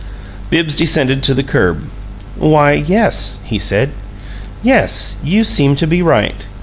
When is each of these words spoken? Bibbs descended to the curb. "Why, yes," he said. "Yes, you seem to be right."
Bibbs 0.49 0.75
descended 0.75 1.21
to 1.21 1.35
the 1.35 1.43
curb. 1.43 1.83
"Why, 2.35 2.71
yes," 2.71 3.37
he 3.43 3.59
said. 3.59 3.91
"Yes, 4.63 5.17
you 5.23 5.43
seem 5.43 5.75
to 5.75 5.85
be 5.85 6.01
right." 6.01 6.43